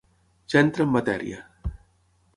[0.53, 1.45] Ja entra en matèria.